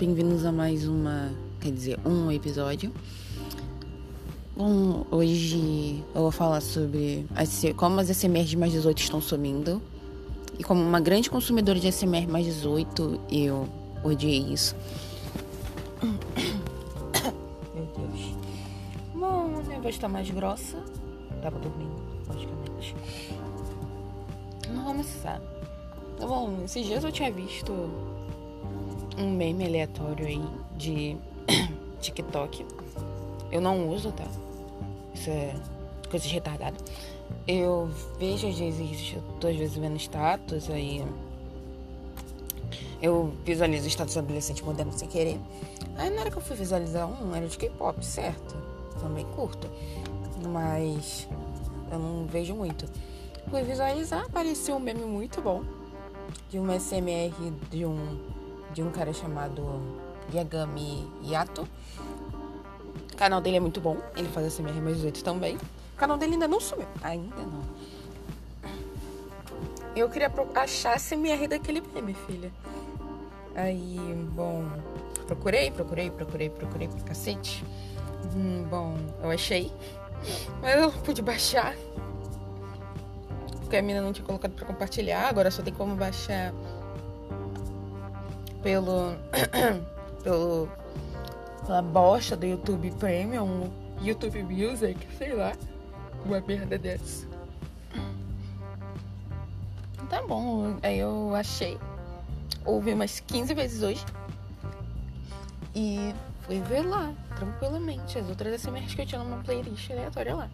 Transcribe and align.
bem-vindos 0.00 0.46
a 0.46 0.50
mais 0.50 0.88
uma, 0.88 1.30
quer 1.60 1.70
dizer, 1.70 2.00
um 2.06 2.32
episódio. 2.32 2.90
Bom, 4.56 5.04
hoje 5.10 6.02
eu 6.14 6.22
vou 6.22 6.30
falar 6.30 6.62
sobre 6.62 7.26
como 7.76 8.00
as 8.00 8.08
SMR 8.08 8.44
de 8.44 8.56
mais 8.56 8.72
18 8.72 8.96
estão 8.96 9.20
sumindo. 9.20 9.82
E 10.58 10.64
como 10.64 10.80
uma 10.80 11.00
grande 11.00 11.28
consumidora 11.28 11.78
de 11.78 11.92
SMR 11.92 12.26
mais 12.26 12.46
18, 12.46 13.20
eu 13.30 13.68
odiei 14.02 14.38
isso. 14.38 14.74
Meu 17.74 17.84
Deus. 17.84 18.34
Bom, 19.14 19.62
minha 19.66 19.80
voz 19.82 19.98
tá 19.98 20.08
mais 20.08 20.30
grossa. 20.30 20.78
Tava 21.42 21.58
dormindo, 21.58 22.00
logicamente. 22.26 22.96
Não 24.66 24.82
vamos 24.82 25.08
começar. 25.08 25.42
Bom, 26.18 26.62
esses 26.64 26.86
dias 26.86 27.04
eu 27.04 27.12
tinha 27.12 27.30
visto 27.30 27.70
um 29.20 29.30
meme 29.30 29.66
aleatório 29.66 30.26
aí 30.26 30.42
de 30.76 31.16
TikTok. 32.00 32.64
Eu 33.52 33.60
não 33.60 33.88
uso, 33.88 34.12
tá? 34.12 34.24
Isso 35.14 35.30
é 35.30 35.54
coisa 36.10 36.26
de 36.26 36.34
retardada. 36.34 36.76
Eu 37.46 37.90
vejo 38.18 38.48
às 38.48 38.58
vezes, 38.58 39.12
eu 39.14 39.22
tô 39.38 39.48
às 39.48 39.56
vezes 39.56 39.76
vendo 39.76 39.96
status 39.96 40.70
aí. 40.70 41.04
Eu 43.02 43.32
visualizo 43.44 43.88
status 43.88 44.16
adolescente 44.16 44.64
moderno 44.64 44.92
sem 44.92 45.08
querer. 45.08 45.38
Aí 45.96 46.10
na 46.10 46.22
hora 46.22 46.30
que 46.30 46.36
eu 46.36 46.42
fui 46.42 46.56
visualizar 46.56 47.06
um, 47.06 47.34
era 47.34 47.46
de 47.46 47.56
K-pop, 47.56 48.04
certo? 48.04 48.56
Também 49.00 49.24
curto. 49.36 49.68
Mas 50.48 51.28
eu 51.90 51.98
não 51.98 52.26
vejo 52.26 52.54
muito. 52.54 52.86
Fui 53.48 53.62
visualizar, 53.62 54.24
apareceu 54.24 54.76
um 54.76 54.80
meme 54.80 55.04
muito 55.04 55.40
bom. 55.40 55.62
De 56.48 56.58
uma 56.58 56.78
SMR 56.78 57.32
de 57.70 57.84
um 57.84 58.18
de 58.72 58.82
um 58.82 58.90
cara 58.90 59.12
chamado 59.12 59.80
Yagami 60.32 61.08
Yato. 61.22 61.66
O 63.12 63.16
canal 63.16 63.40
dele 63.40 63.56
é 63.56 63.60
muito 63.60 63.80
bom, 63.80 63.96
ele 64.16 64.28
faz 64.28 64.52
SMR 64.52 64.80
mais 64.80 64.96
18 64.96 65.22
também. 65.22 65.56
O 65.56 65.96
canal 65.96 66.16
dele 66.16 66.34
ainda 66.34 66.48
não 66.48 66.60
sumiu, 66.60 66.86
ainda 67.02 67.36
não. 67.36 67.62
Eu 69.94 70.08
queria 70.08 70.32
achar 70.54 70.94
a 70.94 70.98
SMR 70.98 71.48
daquele 71.48 71.80
meme, 71.80 72.14
filha. 72.26 72.50
Aí, 73.54 73.98
bom, 74.32 74.64
procurei, 75.26 75.70
procurei, 75.70 76.10
procurei, 76.10 76.48
procurei 76.48 76.88
pra 76.88 77.00
cacete. 77.00 77.64
Hum, 78.34 78.64
bom, 78.70 78.96
eu 79.22 79.30
achei, 79.30 79.72
mas 80.62 80.76
eu 80.76 80.82
não 80.82 80.90
pude 80.90 81.20
baixar. 81.20 81.74
Porque 83.60 83.76
a 83.76 83.82
mina 83.82 84.00
não 84.00 84.12
tinha 84.12 84.24
colocado 84.24 84.52
pra 84.52 84.66
compartilhar, 84.66 85.28
agora 85.28 85.50
só 85.50 85.62
tem 85.62 85.74
como 85.74 85.94
baixar 85.94 86.52
pelo, 88.62 89.14
pelo 90.22 90.68
pela 91.70 91.82
bosta 91.82 92.36
do 92.36 92.46
YouTube 92.46 92.90
Premium, 92.98 93.70
YouTube 94.02 94.42
Music, 94.42 94.98
sei 95.16 95.34
lá, 95.34 95.52
uma 96.24 96.40
merda 96.40 96.76
dessa. 96.76 97.28
Tá 100.08 100.20
bom, 100.26 100.76
aí 100.82 100.98
eu 100.98 101.32
achei, 101.36 101.78
ouvi 102.64 102.92
umas 102.92 103.20
15 103.20 103.54
vezes 103.54 103.82
hoje 103.84 104.04
e 105.72 106.12
fui 106.40 106.60
ver 106.62 106.82
lá, 106.82 107.14
tranquilamente, 107.36 108.18
as 108.18 108.28
outras 108.28 108.60
SMRs 108.60 108.92
que 108.92 109.02
eu 109.02 109.06
tinha 109.06 109.22
numa 109.22 109.42
playlist 109.44 109.88
aleatória 109.92 110.34
lá. 110.34 110.50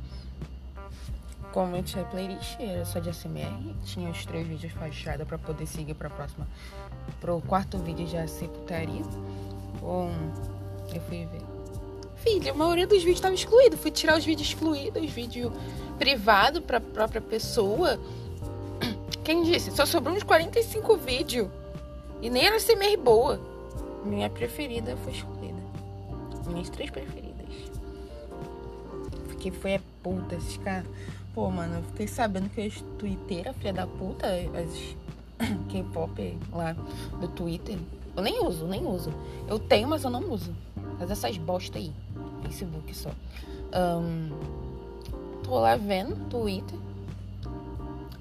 Eu 1.57 1.83
tinha 1.83 2.05
playlist, 2.05 2.61
era 2.61 2.85
só 2.85 2.99
de 2.99 3.11
SMR, 3.11 3.75
tinha 3.87 4.11
os 4.11 4.27
três 4.27 4.47
vídeos 4.47 4.75
fechados 4.75 5.27
para 5.27 5.39
poder 5.39 5.67
seguir 5.67 5.95
pra 5.95 6.11
próxima 6.11 6.47
pro 7.19 7.41
quarto 7.41 7.79
vídeo 7.79 8.07
já 8.07 8.27
ser 8.27 8.49
putaria. 8.49 9.03
Bom, 9.81 10.11
eu 10.95 11.01
fui 11.03 11.25
ver. 11.27 11.43
Filha, 12.17 12.53
a 12.53 12.55
maioria 12.55 12.87
dos 12.87 12.99
vídeos 12.99 13.17
estava 13.17 13.35
excluído. 13.35 13.77
Fui 13.77 13.91
tirar 13.91 14.19
os 14.19 14.25
vídeos 14.25 14.49
excluídos, 14.49 15.11
vídeo 15.11 15.53
privado 15.99 16.61
pra 16.61 16.79
própria 16.81 17.21
pessoa. 17.21 17.99
Quem 19.25 19.43
disse? 19.43 19.71
Só 19.71 19.87
sobrou 19.87 20.15
uns 20.15 20.23
45 20.23 20.97
vídeos. 20.97 21.49
E 22.21 22.29
nem 22.29 22.45
era 22.45 22.59
CMR 22.59 22.97
boa. 22.97 23.41
Minha 24.05 24.29
preferida 24.29 24.97
foi 24.99 25.13
excluída. 25.13 25.57
Minhas 26.47 26.69
três 26.69 26.91
preferidas. 26.91 27.47
Fiquei 29.29 29.51
foi 29.51 29.77
a 29.77 29.81
puta, 30.03 30.35
esses 30.35 30.57
caras. 30.59 30.87
Pô, 31.37 31.51
mano, 31.51 31.75
eu 31.75 31.83
fiquei 31.83 32.09
sabendo 32.09 32.49
que 32.49 32.63
as 32.63 32.81
twitteiras, 32.99 33.55
filha 33.59 33.71
da 33.71 33.87
puta, 33.87 34.27
as 34.27 34.97
K-pop 35.69 36.39
lá 36.51 36.73
do 37.21 37.29
Twitter. 37.29 37.79
Eu 38.17 38.23
nem 38.23 38.43
uso, 38.43 38.67
nem 38.67 38.87
uso. 38.87 39.13
Eu 39.47 39.59
tenho, 39.59 39.87
mas 39.87 40.03
eu 40.03 40.09
não 40.09 40.33
uso. 40.33 40.57
Mas 40.99 41.11
essas 41.11 41.37
bosta 41.37 41.77
aí. 41.77 41.93
Facebook 42.43 42.97
só. 42.97 43.11
Um, 44.01 44.31
tô 45.45 45.59
lá 45.59 45.77
vendo 45.77 46.17
Twitter. 46.31 46.79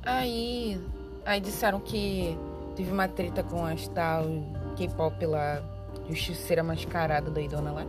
Aí. 0.03 0.77
Aí 1.25 1.39
disseram 1.39 1.79
que 1.79 2.37
teve 2.75 2.91
uma 2.91 3.07
treta 3.07 3.41
com 3.43 3.65
as 3.65 3.87
tal 3.87 4.25
K-pop 4.75 5.25
lá. 5.25 5.63
Justiceira 6.09 6.61
mascarada 6.61 7.31
doidona 7.31 7.71
lá. 7.71 7.85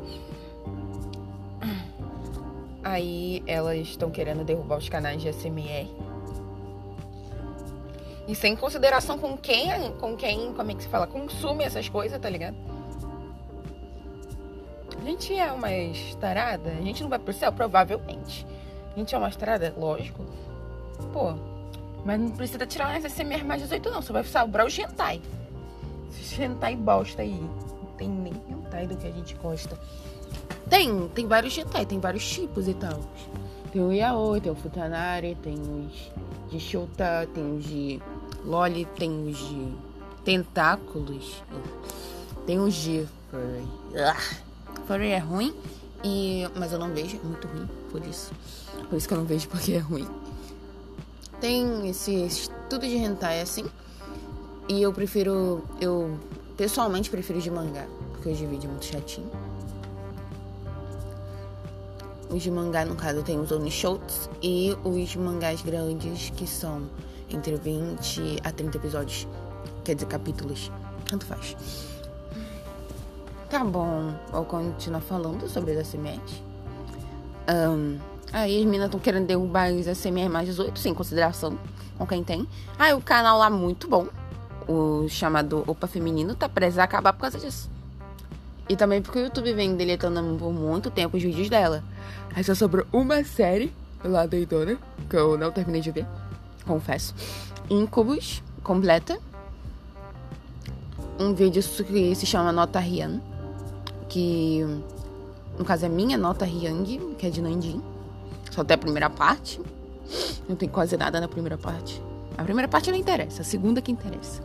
Aí 2.87 3.43
elas 3.49 3.79
estão 3.79 4.13
querendo 4.13 4.45
derrubar 4.45 4.79
os 4.79 4.89
canais 4.89 5.21
de 5.21 5.29
SMR 5.33 5.91
e 8.29 8.35
sem 8.37 8.55
consideração 8.55 9.19
com 9.19 9.37
quem, 9.37 9.91
com 9.99 10.17
quem, 10.17 10.53
como 10.53 10.71
é 10.71 10.75
que 10.75 10.85
se 10.85 10.89
fala, 10.89 11.05
consome 11.05 11.65
essas 11.65 11.89
coisas, 11.89 12.17
tá 12.21 12.31
ligado? 12.31 12.57
A 14.97 15.05
gente 15.05 15.35
é 15.35 15.51
uma 15.51 15.73
estarada, 15.73 16.71
a 16.71 16.81
gente 16.81 17.03
não 17.03 17.11
vai 17.11 17.19
pro 17.19 17.33
céu, 17.33 17.53
provavelmente. 17.53 18.47
A 18.95 18.99
gente 19.01 19.13
é 19.13 19.19
uma 19.19 19.31
estarada, 19.31 19.75
lógico. 19.77 20.25
Pô, 21.13 21.35
mas 22.05 22.21
não 22.21 22.31
precisa 22.31 22.65
tirar 22.69 22.87
mais 22.87 23.05
SMR 23.05 23.43
mais 23.43 23.63
18 23.63 23.91
não, 23.91 24.01
só 24.01 24.13
vai 24.13 24.23
sobrar 24.23 24.65
o 24.65 24.69
hentai. 24.69 25.21
Esse 26.09 26.41
hentai 26.41 26.77
bosta 26.77 27.23
aí. 27.23 27.35
Não 27.35 27.93
tem 27.99 28.09
nem 28.09 28.33
hentai 28.49 28.87
do 28.87 28.97
que 28.97 29.09
a 29.09 29.11
gente 29.11 29.35
gosta. 29.35 29.77
Tem, 30.69 31.09
tem 31.09 31.27
vários 31.27 31.57
hentai, 31.57 31.87
tem 31.87 32.01
vários 32.01 32.29
tipos 32.29 32.67
e 32.69 32.75
tal. 32.75 33.01
Tem 33.73 33.83
o 33.83 33.93
yaoi, 33.93 34.41
tem 34.41 34.51
o 34.51 34.55
futanari, 34.55 35.37
tem 35.43 35.55
os 35.55 36.51
de 36.51 36.61
shota, 36.61 37.29
tem 37.33 37.57
os 37.57 37.65
de 37.65 38.01
Loli 38.45 38.85
tem 38.97 39.29
os 39.29 39.37
de 39.37 39.73
tentáculos. 40.25 41.43
Tem 42.47 42.61
os 42.61 42.75
de 42.75 43.07
furry. 43.31 43.67
Ah, 43.97 44.21
furry 44.87 45.09
é 45.09 45.19
ruim, 45.19 45.55
e, 46.05 46.47
mas 46.55 46.73
eu 46.73 46.79
não 46.79 46.91
vejo, 46.91 47.17
é 47.17 47.27
muito 47.27 47.49
ruim, 47.49 47.69
por 47.91 48.05
isso. 48.07 48.33
Por 48.89 48.97
isso 48.97 49.09
que 49.09 49.15
eu 49.15 49.19
não 49.19 49.25
vejo 49.25 49.49
porque 49.49 49.73
é 49.73 49.79
ruim. 49.79 50.07
Tem 51.41 51.89
esse 51.89 52.15
estudo 52.25 52.87
de 52.87 52.97
hentai 52.97 53.41
assim. 53.41 53.67
E 54.69 54.83
eu 54.83 54.93
prefiro. 54.93 55.63
Eu 55.81 56.19
pessoalmente 56.57 57.11
prefiro 57.11 57.41
de 57.41 57.51
mangá. 57.51 57.87
Porque 58.13 58.31
os 58.31 58.39
de 58.39 58.47
vídeo 58.47 58.69
é 58.69 58.71
muito 58.71 58.85
chatinho. 58.85 59.31
Os 62.37 62.43
de 62.43 62.51
mangá, 62.51 62.85
no 62.85 62.95
caso, 62.95 63.23
tem 63.23 63.41
os 63.41 63.51
Onishots 63.51 64.29
e 64.43 64.77
os 64.85 65.17
mangás 65.17 65.63
grandes 65.63 66.29
que 66.29 66.47
são 66.47 66.83
entre 67.31 67.57
20 67.57 68.41
a 68.45 68.53
30 68.53 68.77
episódios. 68.77 69.27
Quer 69.83 69.95
dizer, 69.95 70.05
capítulos. 70.05 70.71
Tanto 71.09 71.25
faz. 71.25 71.57
Tá 73.49 73.65
bom, 73.65 74.15
vou 74.31 74.45
continuar 74.45 75.01
falando 75.01 75.49
sobre 75.49 75.79
as 75.79 75.89
SMR. 75.89 76.21
Um, 77.49 77.99
aí 78.31 78.59
as 78.59 78.65
meninas 78.67 78.89
estão 78.89 79.01
querendo 79.01 79.27
derrubar 79.27 79.73
os 79.73 79.87
SMR 79.87 80.29
mais 80.29 80.47
18, 80.47 80.79
sem 80.79 80.93
consideração 80.93 81.59
com 81.97 82.07
quem 82.07 82.23
tem. 82.23 82.47
Aí 82.79 82.93
o 82.93 83.01
canal 83.01 83.39
lá 83.39 83.49
muito 83.49 83.89
bom, 83.89 84.09
o 84.69 85.09
chamado 85.09 85.65
Opa 85.67 85.87
Feminino, 85.87 86.35
tá 86.35 86.51
preso 86.51 86.83
a 86.83 86.85
acabar 86.85 87.15
por 87.15 87.21
causa 87.21 87.39
disso. 87.39 87.76
E 88.69 88.77
também 88.77 89.01
porque 89.01 89.19
o 89.19 89.25
YouTube 89.25 89.53
vem 89.53 89.77
deletando 89.77 90.37
por 90.39 90.53
muito 90.53 90.91
tempo 90.91 91.17
os 91.17 91.23
vídeos 91.23 91.49
dela. 91.49 91.85
Aí 92.35 92.43
só 92.43 92.55
sobrou 92.55 92.87
uma 92.93 93.23
série 93.25 93.73
lá 94.05 94.27
doidona, 94.27 94.77
que 95.09 95.17
eu 95.17 95.39
não 95.39 95.51
terminei 95.53 95.81
de 95.81 95.91
ver 95.91 96.07
confesso. 96.67 97.15
Incubus, 97.71 98.43
completa. 98.63 99.19
Um 101.19 101.33
vídeo 101.33 101.63
que 101.63 102.15
se 102.15 102.27
chama 102.27 102.53
Nota 102.53 102.79
Rian, 102.79 103.21
que 104.09 104.61
no 105.59 105.65
caso 105.65 105.87
é 105.87 105.89
minha 105.89 106.19
nota 106.19 106.45
Hyang, 106.45 107.15
que 107.17 107.27
é 107.27 107.31
de 107.31 107.41
Nanjing. 107.41 107.83
Só 108.51 108.61
até 108.61 108.75
a 108.75 108.79
primeira 108.79 109.09
parte. 109.09 109.61
Não 110.47 110.55
tem 110.55 110.69
quase 110.69 110.97
nada 110.97 111.21
na 111.21 111.27
primeira 111.27 111.57
parte. 111.57 112.03
A 112.37 112.45
primeira 112.45 112.69
parte 112.69 112.91
não 112.91 112.99
interessa, 112.99 113.41
a 113.41 113.45
segunda 113.45 113.81
que 113.81 113.91
interessa. 113.91 114.43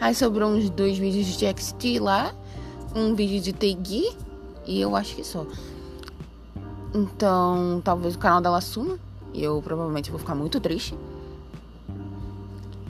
Aí 0.00 0.14
sobrou 0.14 0.50
uns 0.50 0.70
dois 0.70 0.96
vídeos 0.96 1.26
de 1.26 1.46
XT 1.46 1.98
lá, 1.98 2.34
um 2.94 3.14
vídeo 3.14 3.40
de 3.40 3.52
Teigi 3.52 4.16
e 4.66 4.80
eu 4.80 4.94
acho 4.94 5.16
que 5.16 5.24
só. 5.24 5.46
Então, 6.94 7.80
talvez 7.84 8.14
o 8.14 8.18
canal 8.18 8.40
dela 8.40 8.60
suma. 8.60 8.98
E 9.34 9.42
eu 9.42 9.60
provavelmente 9.62 10.10
vou 10.10 10.18
ficar 10.18 10.34
muito 10.34 10.58
triste. 10.60 10.94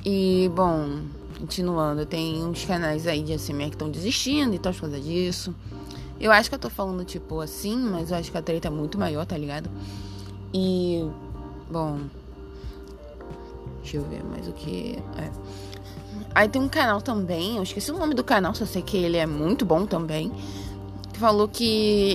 E, 0.05 0.51
bom, 0.55 1.01
continuando, 1.39 2.07
tem 2.07 2.43
uns 2.45 2.65
canais 2.65 3.07
aí 3.07 3.23
de 3.23 3.33
ASMR 3.33 3.69
que 3.69 3.75
estão 3.75 3.91
desistindo 3.91 4.55
e 4.55 4.59
tal 4.59 4.73
por 4.73 4.83
causa 4.83 5.01
disso. 5.01 5.55
Eu 6.21 6.33
acho 6.33 6.49
que 6.49 6.55
eu 6.55 6.59
tô 6.59 6.71
falando, 6.71 7.05
tipo, 7.05 7.41
assim, 7.41 7.77
mas 7.77 8.11
eu 8.11 8.17
acho 8.17 8.31
que 8.31 8.39
a 8.39 8.43
treta 8.43 8.69
é 8.69 8.71
muito 8.71 8.99
maior, 8.99 9.25
tá 9.27 9.37
ligado? 9.37 9.71
E. 10.53 11.09
Bom. 11.71 12.01
Deixa 13.83 13.99
eu 13.99 14.05
ver 14.05 14.25
mais 14.25 14.49
o 14.49 14.53
que. 14.53 14.99
É. 15.17 15.31
Aí 16.35 16.49
tem 16.49 16.63
um 16.63 16.69
canal 16.69 17.01
também, 17.01 17.57
eu 17.57 17.63
esqueci 17.63 17.91
o 17.91 17.99
nome 17.99 18.15
do 18.15 18.23
canal, 18.23 18.55
só 18.55 18.65
sei 18.65 18.83
que 18.83 18.97
ele 18.97 19.17
é 19.17 19.27
muito 19.27 19.65
bom 19.65 19.87
também. 19.87 20.33
Que 21.13 21.19
falou 21.19 21.49
que 21.49 21.65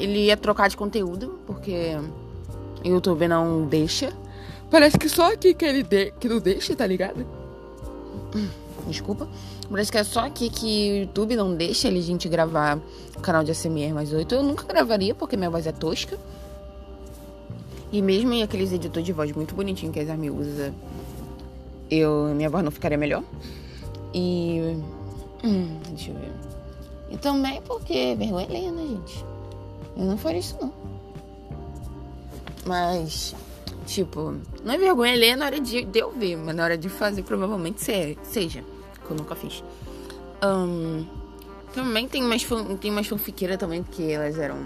ele 0.01 0.25
ia 0.25 0.37
trocar 0.37 0.69
de 0.69 0.77
conteúdo, 0.77 1.39
porque 1.45 1.97
o 2.83 2.87
YouTube 2.87 3.27
não 3.27 3.65
deixa. 3.65 4.13
Parece 4.69 4.97
que 4.97 5.09
só 5.09 5.33
aqui 5.33 5.53
que 5.53 5.65
ele 5.65 5.83
de... 5.83 6.11
que 6.19 6.27
não 6.27 6.39
deixa, 6.39 6.75
tá 6.75 6.87
ligado? 6.87 7.25
Desculpa. 8.87 9.27
Parece 9.69 9.91
que 9.91 9.97
é 9.97 10.03
só 10.03 10.21
aqui 10.21 10.49
que 10.49 10.91
o 10.91 10.95
YouTube 11.03 11.35
não 11.35 11.55
deixa 11.55 11.87
a 11.87 11.91
gente 11.91 12.27
gravar 12.29 12.79
o 13.15 13.19
canal 13.19 13.43
de 13.43 13.51
ASMR 13.51 13.93
mais 13.93 14.13
8. 14.13 14.35
Eu 14.35 14.43
nunca 14.43 14.65
gravaria 14.65 15.15
porque 15.15 15.35
minha 15.37 15.49
voz 15.49 15.65
é 15.65 15.71
tosca. 15.71 16.17
E 17.91 18.01
mesmo 18.01 18.33
em 18.33 18.43
aqueles 18.43 18.71
editores 18.71 19.05
de 19.05 19.13
voz 19.13 19.31
muito 19.31 19.53
bonitinho 19.53 19.91
que 19.91 19.99
a 19.99 20.01
Exarme 20.01 20.29
usa, 20.31 20.73
eu, 21.89 22.33
minha 22.35 22.49
voz 22.49 22.63
não 22.63 22.71
ficaria 22.71 22.97
melhor. 22.97 23.23
E. 24.13 24.77
Hum, 25.43 25.79
deixa 25.89 26.11
eu 26.11 26.15
ver. 26.15 26.31
E 27.09 27.17
também 27.17 27.61
porque 27.61 28.15
vergonha 28.15 28.45
alheia, 28.47 28.71
né, 28.71 28.87
gente? 28.87 29.25
Eu 29.95 30.05
não 30.05 30.17
faria 30.17 30.39
isso, 30.39 30.57
não. 30.59 30.73
Mas, 32.65 33.35
tipo, 33.85 34.35
não 34.63 34.73
é 34.73 34.77
vergonha 34.77 35.13
alheia 35.13 35.35
na 35.35 35.45
hora 35.45 35.59
de, 35.59 35.83
de 35.83 35.99
eu 35.99 36.11
ver, 36.11 36.37
mas 36.37 36.55
na 36.55 36.63
hora 36.63 36.77
de 36.77 36.89
fazer, 36.89 37.23
provavelmente 37.23 37.81
seja 37.81 38.63
que 39.05 39.11
eu 39.11 39.17
nunca 39.17 39.35
fiz. 39.35 39.63
Um, 40.43 41.05
também 41.73 42.07
tem 42.07 42.23
umas, 42.23 42.45
tem 42.79 42.91
umas 42.91 43.07
fanfiqueiras 43.07 43.57
também, 43.57 43.83
que 43.83 44.11
elas 44.11 44.37
eram 44.37 44.57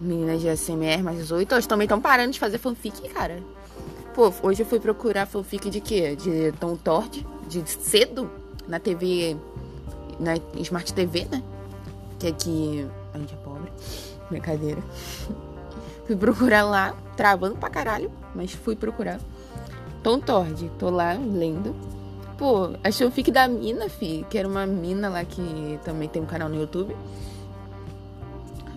meninas 0.00 0.40
de 0.40 0.56
SMR 0.56 1.02
mais 1.02 1.18
18. 1.18 1.52
Elas 1.52 1.66
também 1.66 1.84
estão 1.84 2.00
parando 2.00 2.32
de 2.32 2.38
fazer 2.38 2.58
fanfic, 2.58 3.08
cara. 3.08 3.42
Pô, 4.18 4.32
hoje 4.42 4.64
eu 4.64 4.66
fui 4.66 4.80
procurar 4.80 5.26
fanfic 5.26 5.70
de 5.70 5.80
quê? 5.80 6.16
De 6.16 6.50
Tom 6.58 6.74
Tord, 6.74 7.24
de 7.46 7.62
cedo, 7.70 8.28
na 8.66 8.80
TV, 8.80 9.36
na 10.18 10.34
Smart 10.56 10.92
TV, 10.92 11.24
né? 11.30 11.40
Que 12.18 12.26
aqui 12.26 12.90
a 13.14 13.18
gente 13.18 13.32
é 13.32 13.36
pobre. 13.36 13.70
Brincadeira. 14.28 14.82
fui 16.04 16.16
procurar 16.16 16.64
lá, 16.64 16.96
travando 17.16 17.54
pra 17.54 17.70
caralho, 17.70 18.10
mas 18.34 18.50
fui 18.50 18.74
procurar. 18.74 19.20
Tom 20.02 20.18
Tord, 20.18 20.68
tô 20.80 20.90
lá 20.90 21.12
lendo. 21.12 21.72
Pô, 22.36 22.70
a 22.82 22.90
fanfic 22.90 23.30
da 23.30 23.46
mina, 23.46 23.88
fi, 23.88 24.26
que 24.28 24.36
era 24.36 24.48
uma 24.48 24.66
mina 24.66 25.08
lá 25.08 25.24
que 25.24 25.78
também 25.84 26.08
tem 26.08 26.20
um 26.20 26.26
canal 26.26 26.48
no 26.48 26.56
YouTube. 26.56 26.96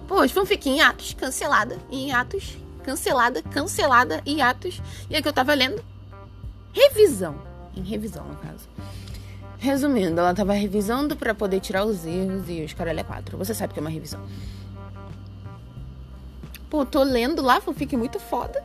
Pô, 0.08 0.20
as 0.20 0.30
fanfic 0.30 0.70
em 0.70 0.82
atos, 0.82 1.16
cancelada, 1.16 1.80
em 1.90 2.12
atos, 2.12 2.56
cancelada, 2.82 3.42
cancelada, 3.42 4.22
em 4.26 4.42
atos. 4.42 4.82
E 5.10 5.16
é 5.16 5.22
que 5.22 5.28
eu 5.28 5.34
tava 5.34 5.54
lendo. 5.54 5.84
Revisão. 6.74 7.36
Em 7.76 7.82
revisão, 7.84 8.26
no 8.26 8.36
caso. 8.36 8.68
Resumindo, 9.58 10.20
ela 10.20 10.34
tava 10.34 10.54
revisando 10.54 11.16
para 11.16 11.34
poder 11.34 11.60
tirar 11.60 11.86
os 11.86 12.06
erros 12.06 12.50
e 12.50 12.64
os 12.64 12.74
caralho 12.74 13.00
é 13.00 13.04
quatro. 13.04 13.38
Você 13.38 13.54
sabe 13.54 13.74
que 13.74 13.80
é 13.80 13.82
uma 13.82 13.90
revisão. 13.90 14.20
Pô, 16.70 16.86
tô 16.86 17.04
lendo 17.04 17.42
lá, 17.42 17.62
fanfic 17.62 17.96
muito 17.96 18.20
foda 18.20 18.64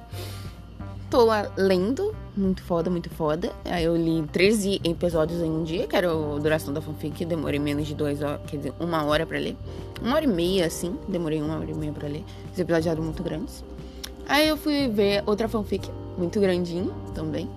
tô 1.10 1.24
lá 1.24 1.50
lendo, 1.56 2.14
muito 2.36 2.62
foda, 2.62 2.90
muito 2.90 3.08
foda. 3.10 3.52
Aí 3.64 3.84
eu 3.84 3.96
li 3.96 4.22
13 4.32 4.80
episódios 4.84 5.40
em 5.40 5.50
um 5.50 5.64
dia, 5.64 5.86
que 5.86 5.96
era 5.96 6.10
a 6.10 6.38
duração 6.38 6.72
da 6.74 6.80
fanfic, 6.80 7.24
demorei 7.24 7.58
menos 7.58 7.86
de 7.86 7.94
duas 7.94 8.20
horas, 8.20 8.40
quer 8.46 8.56
dizer, 8.58 8.74
uma 8.78 9.04
hora 9.04 9.24
pra 9.24 9.38
ler. 9.38 9.56
Uma 10.02 10.16
hora 10.16 10.24
e 10.24 10.28
meia, 10.28 10.66
assim, 10.66 10.98
demorei 11.08 11.40
uma 11.40 11.58
hora 11.58 11.70
e 11.70 11.74
meia 11.74 11.92
pra 11.92 12.08
ler. 12.08 12.24
Os 12.52 12.58
episódios 12.58 12.86
eram 12.86 13.02
muito 13.02 13.22
grandes. 13.22 13.64
Aí 14.28 14.48
eu 14.48 14.56
fui 14.56 14.88
ver 14.88 15.22
outra 15.26 15.48
fanfic, 15.48 15.88
muito 16.18 16.40
grandinho 16.40 16.92
também. 17.14 17.48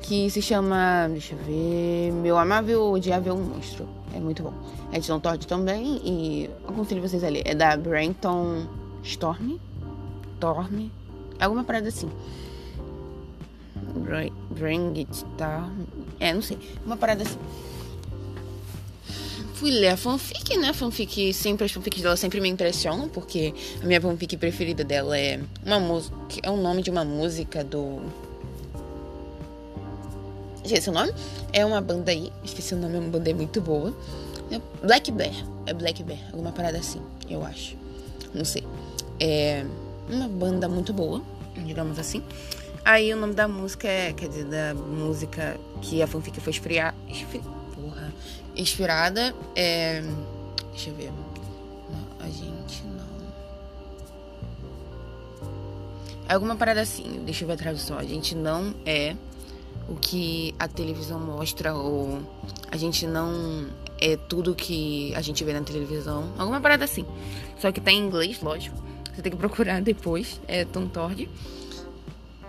Que 0.00 0.28
se 0.30 0.42
chama, 0.42 1.08
deixa 1.10 1.34
eu 1.34 1.38
ver, 1.38 2.12
Meu 2.12 2.36
Amável 2.36 2.90
Odiável 2.90 3.36
Monstro. 3.36 3.88
É 4.14 4.18
muito 4.18 4.42
bom. 4.42 4.52
É 4.92 4.98
de 4.98 5.06
Tom 5.06 5.20
Todd 5.20 5.46
também 5.46 6.00
e 6.04 6.50
aconselho 6.68 7.00
vocês 7.00 7.24
a 7.24 7.28
ler. 7.28 7.42
É 7.46 7.54
da 7.54 7.76
Brenton 7.76 8.66
Storm. 9.02 9.58
Storm, 10.34 10.90
Alguma 11.40 11.64
parada 11.64 11.88
assim. 11.88 12.10
Bring 14.50 14.98
it, 14.98 15.24
tá? 15.36 15.68
É, 16.20 16.34
não 16.34 16.42
sei. 16.42 16.58
Uma 16.84 16.96
parada 16.96 17.22
assim. 17.22 17.38
Fui 19.62 19.70
ler 19.70 19.90
a 19.90 19.96
fanfic, 19.96 20.56
né? 20.56 20.72
Fanfic, 20.72 21.32
sempre, 21.32 21.66
as 21.66 21.70
fanfics 21.70 22.02
dela 22.02 22.16
sempre 22.16 22.40
me 22.40 22.48
impressionam, 22.48 23.08
porque 23.08 23.54
a 23.80 23.86
minha 23.86 24.00
fanfic 24.00 24.36
preferida 24.36 24.82
dela 24.82 25.16
é 25.16 25.38
uma 25.64 25.78
música. 25.78 26.16
É 26.42 26.50
o 26.50 26.56
nome 26.56 26.82
de 26.82 26.90
uma 26.90 27.04
música 27.04 27.62
do. 27.62 28.00
Esqueci 30.64 30.90
o 30.90 30.92
nome? 30.92 31.14
É 31.52 31.64
uma 31.64 31.80
banda 31.80 32.10
aí. 32.10 32.32
Esqueci 32.42 32.74
o 32.74 32.76
nome, 32.76 32.96
é 32.96 32.98
uma 32.98 33.08
banda 33.08 33.32
muito 33.34 33.60
boa. 33.60 33.96
É 34.50 34.60
Black 34.84 35.12
Bear. 35.12 35.32
É 35.66 35.72
Black 35.72 36.02
Bear. 36.02 36.18
Alguma 36.32 36.50
parada 36.50 36.78
assim, 36.78 37.00
eu 37.30 37.44
acho. 37.44 37.76
Não 38.34 38.44
sei. 38.44 38.64
É 39.20 39.64
uma 40.10 40.26
banda 40.26 40.68
muito 40.68 40.92
boa, 40.92 41.22
digamos 41.64 42.00
assim. 42.00 42.20
Aí 42.84 43.14
o 43.14 43.16
nome 43.16 43.34
da 43.34 43.46
música 43.46 43.86
é, 43.86 44.12
quer 44.12 44.28
dizer, 44.28 44.44
da 44.46 44.74
música 44.74 45.56
que 45.80 46.02
a 46.02 46.08
fanfic 46.08 46.40
foi 46.40 46.50
esfriar, 46.50 46.92
esfri, 47.08 47.40
porra, 47.40 47.61
inspirada 48.56 49.34
é. 49.54 50.02
Deixa 50.70 50.90
eu 50.90 50.94
ver. 50.94 51.10
Não, 51.90 52.26
a 52.26 52.28
gente 52.28 52.82
não. 52.84 53.12
É 56.28 56.34
alguma 56.34 56.56
parada 56.56 56.80
assim, 56.80 57.22
deixa 57.24 57.44
eu 57.44 57.48
ver 57.48 57.54
a 57.54 57.56
tradução. 57.56 57.98
A 57.98 58.04
gente 58.04 58.34
não 58.34 58.74
é 58.86 59.16
o 59.88 59.96
que 59.96 60.54
a 60.58 60.68
televisão 60.68 61.20
mostra, 61.20 61.74
ou 61.74 62.22
a 62.70 62.76
gente 62.76 63.06
não 63.06 63.68
é 64.00 64.16
tudo 64.16 64.54
que 64.54 65.14
a 65.14 65.20
gente 65.20 65.44
vê 65.44 65.52
na 65.52 65.62
televisão. 65.62 66.32
Alguma 66.38 66.60
parada 66.60 66.84
assim. 66.84 67.04
Só 67.58 67.70
que 67.70 67.80
tá 67.80 67.92
em 67.92 67.98
inglês, 67.98 68.40
lógico. 68.40 68.76
Você 69.14 69.22
tem 69.22 69.30
que 69.30 69.38
procurar 69.38 69.80
depois. 69.82 70.40
É 70.48 70.64
Tom 70.64 70.86
Tord. 70.86 71.28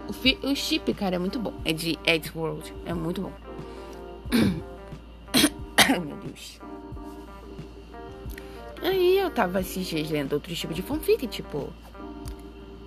O, 0.07 0.47
o 0.47 0.55
chip, 0.55 0.93
cara, 0.93 1.15
é 1.15 1.19
muito 1.19 1.39
bom. 1.39 1.53
É 1.63 1.73
de 1.73 1.97
World 2.35 2.73
É 2.85 2.93
muito 2.93 3.21
bom. 3.21 3.31
Ai, 5.89 5.99
meu 5.99 6.17
Deus. 6.17 6.59
Aí 8.81 9.17
eu 9.17 9.31
tava 9.31 9.61
esses 9.61 9.91
lendo 10.09 10.33
outro 10.33 10.53
tipo 10.53 10.73
de 10.73 10.81
fanfic, 10.81 11.27
tipo. 11.27 11.71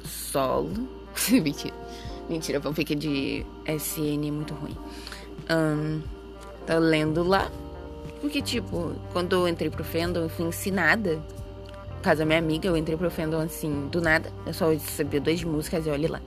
Solo. 0.04 0.88
Mentira. 1.30 1.74
Mentira, 2.28 2.60
fanfic 2.60 2.94
de 2.94 3.46
SN 3.66 4.26
é 4.26 4.30
muito 4.30 4.54
ruim. 4.54 4.76
Um, 5.50 6.02
tá 6.66 6.78
lendo 6.78 7.22
lá. 7.22 7.50
Porque, 8.20 8.42
tipo, 8.42 8.94
quando 9.12 9.34
eu 9.34 9.48
entrei 9.48 9.70
pro 9.70 9.84
fandom, 9.84 10.20
eu 10.20 10.28
fui 10.28 10.46
ensinada 10.46 11.22
caso 12.06 12.20
da 12.20 12.24
minha 12.24 12.38
amiga, 12.38 12.68
eu 12.68 12.76
entrei 12.76 12.96
pro 12.96 13.10
fandom 13.10 13.40
assim, 13.40 13.88
do 13.88 14.00
nada. 14.00 14.30
Eu 14.46 14.54
só 14.54 14.66
sabia 14.78 15.20
duas 15.20 15.42
músicas 15.42 15.86
e 15.86 15.90
olhe 15.90 16.06
lá. 16.06 16.20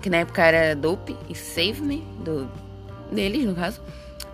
Que 0.00 0.08
na 0.08 0.18
época 0.18 0.42
era 0.42 0.74
Dope 0.74 1.14
e 1.28 1.34
Save 1.34 1.82
Me, 1.82 2.02
do, 2.24 2.48
deles, 3.12 3.44
no 3.44 3.54
caso. 3.54 3.82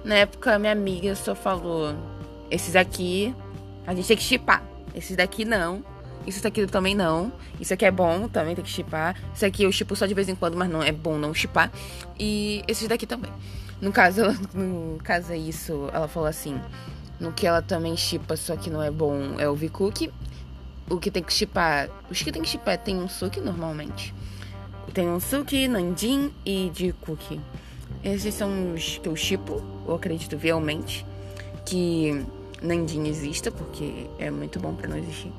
Na 0.04 0.16
época, 0.16 0.58
minha 0.58 0.72
amiga 0.72 1.14
só 1.14 1.34
falou: 1.34 1.94
esses 2.50 2.76
aqui 2.76 3.34
a 3.86 3.94
gente 3.94 4.08
tem 4.08 4.16
que 4.16 4.22
chipar. 4.22 4.62
Esses 4.94 5.16
daqui 5.16 5.44
não. 5.44 5.84
Isso 6.26 6.42
daqui 6.42 6.66
também 6.66 6.94
não. 6.94 7.32
Isso 7.60 7.74
aqui 7.74 7.84
é 7.84 7.90
bom, 7.90 8.28
também 8.28 8.54
tem 8.54 8.64
que 8.64 8.70
chipar. 8.70 9.16
Isso 9.34 9.44
aqui 9.44 9.64
eu 9.64 9.72
chipo 9.72 9.96
só 9.96 10.06
de 10.06 10.14
vez 10.14 10.28
em 10.28 10.34
quando, 10.34 10.56
mas 10.56 10.70
não 10.70 10.82
é 10.82 10.92
bom 10.92 11.18
não 11.18 11.34
chipar. 11.34 11.70
E 12.18 12.62
esses 12.68 12.86
daqui 12.88 13.06
também. 13.06 13.32
No 13.80 13.92
caso, 13.92 14.22
no 14.54 14.98
caso 15.02 15.32
é 15.32 15.36
isso, 15.36 15.88
ela 15.92 16.06
falou 16.06 16.28
assim: 16.28 16.60
no 17.18 17.32
que 17.32 17.46
ela 17.46 17.62
também 17.62 17.96
chipa, 17.96 18.36
só 18.36 18.56
que 18.56 18.70
não 18.70 18.82
é 18.82 18.90
bom, 18.90 19.38
é 19.38 19.48
o 19.48 19.54
V-Cook. 19.54 20.10
O 20.90 20.98
que 20.98 21.10
tem 21.10 21.22
que 21.22 21.32
chipar. 21.32 21.88
Os 22.10 22.22
que 22.22 22.30
tem 22.30 22.42
que 22.42 22.48
chipar 22.48 22.76
tem 22.78 22.96
um 22.96 23.08
suki 23.08 23.40
normalmente. 23.40 24.14
Tem 24.92 25.08
um 25.08 25.18
suki, 25.18 25.66
nanjin 25.68 26.30
e 26.44 26.70
de 26.70 26.92
cookie. 26.92 27.40
Esses 28.04 28.34
são 28.34 28.74
os 28.74 28.98
que 28.98 29.08
eu 29.08 29.14
chipo, 29.14 29.62
eu 29.86 29.94
acredito 29.94 30.36
realmente 30.36 31.06
que 31.64 32.24
nanjin 32.60 33.06
exista, 33.06 33.50
porque 33.50 34.08
é 34.18 34.30
muito 34.30 34.58
bom 34.58 34.74
para 34.74 34.88
não 34.88 34.96
existir. 34.96 35.32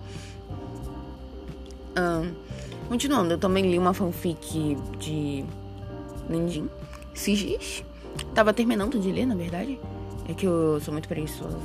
Um, 1.97 2.33
continuando, 2.87 3.33
eu 3.33 3.37
também 3.37 3.69
li 3.69 3.77
uma 3.77 3.93
fanfic 3.93 4.77
de 4.97 5.43
nanjin 6.29 6.69
esses 7.13 7.39
dias. 7.39 7.83
Tava 8.33 8.53
terminando 8.53 8.99
de 8.99 9.11
ler, 9.11 9.25
na 9.25 9.35
verdade. 9.35 9.79
É 10.27 10.33
que 10.33 10.45
eu 10.45 10.79
sou 10.81 10.91
muito 10.93 11.07
preguiçosa. 11.07 11.59